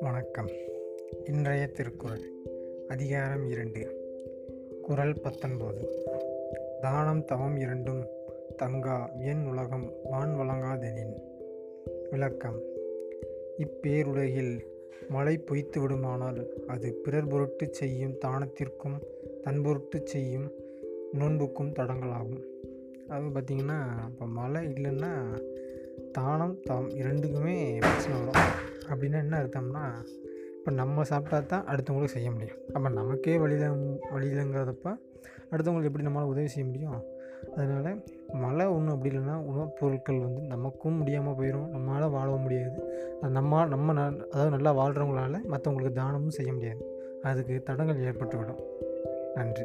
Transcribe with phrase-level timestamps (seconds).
[0.00, 0.48] வணக்கம்.
[1.24, 2.20] இன்றைய திருக்குறள்
[2.88, 3.80] அதிகாரம் இரண்டு
[4.82, 6.04] குரல் பத்தொன்பது.
[6.80, 8.06] தானம் தவம் இரண்டும்
[8.56, 11.20] தங்கா என் உலகம் வான் வழங்காதெனின்.
[12.10, 12.60] விளக்கம்
[13.58, 14.60] இப்பேருலகில்
[15.08, 19.02] மழை பொய்த்து விடுமானால் அது பிறர் பொருட்டு செய்யும் தானத்திற்கும்
[19.44, 20.52] தன்பொருட்டு செய்யும்
[21.12, 22.50] நோன்புக்கும் தடங்களாகும்.
[23.08, 25.42] அது பார்த்திங்கன்னா இப்போ மழை இல்லைன்னா
[26.12, 28.50] தானம் தவம் இரண்டுக்குமே பிரச்சனை வரும்.
[28.88, 30.06] அப்படின்னா என்ன அர்த்தம்னா
[30.58, 32.56] இப்போ நம்ம சாப்பிட்டா தான் அடுத்தவங்களுக்கு செய்ய முடியும்.
[32.72, 34.98] அப்போ நமக்கே வழியில் வழியிலங்கிறதப்ப
[35.50, 37.02] அடுத்தவங்களுக்கு எப்படி நம்மளால் உதவி செய்ய முடியும்?
[37.56, 42.92] அதனால் மழை ஒன்றும் அப்படி இல்லைன்னா உணவுப் பொருட்கள் வந்து நமக்கும் முடியாமல் போயிடும் நம்மளால் வாழவும் முடியாது.
[43.20, 46.86] நம்ம நம்ம ந அதாவது நல்லா வாழ்கிறவங்களால மற்றவங்களுக்கு தானமும் செய்ய முடியாது.
[47.22, 48.62] அதுக்கு தடங்கள் ஏற்பட்டுவிடும்.
[49.34, 49.64] நன்றி.